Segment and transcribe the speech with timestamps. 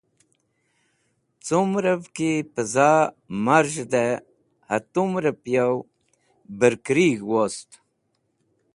[1.45, 3.13] Cumrẽv ki pẽ zaẽ
[3.43, 4.07] marez̃hdẽ
[4.67, 5.65] hatumrẽb ya
[6.59, 7.69] bẽrkũrig̃h wost.